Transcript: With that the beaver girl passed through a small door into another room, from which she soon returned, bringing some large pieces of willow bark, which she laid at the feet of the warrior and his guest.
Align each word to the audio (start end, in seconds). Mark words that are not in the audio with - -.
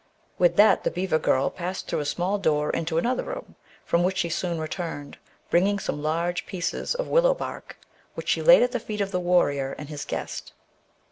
With 0.39 0.55
that 0.55 0.83
the 0.83 0.89
beaver 0.89 1.19
girl 1.19 1.51
passed 1.51 1.87
through 1.87 1.99
a 1.99 2.05
small 2.05 2.39
door 2.39 2.71
into 2.71 2.97
another 2.97 3.21
room, 3.21 3.53
from 3.85 4.01
which 4.01 4.17
she 4.17 4.29
soon 4.29 4.57
returned, 4.59 5.19
bringing 5.51 5.77
some 5.77 6.01
large 6.01 6.47
pieces 6.47 6.95
of 6.95 7.07
willow 7.07 7.35
bark, 7.35 7.77
which 8.15 8.27
she 8.29 8.41
laid 8.41 8.63
at 8.63 8.71
the 8.71 8.79
feet 8.79 8.99
of 9.01 9.11
the 9.11 9.19
warrior 9.19 9.73
and 9.77 9.89
his 9.89 10.03
guest. 10.03 10.53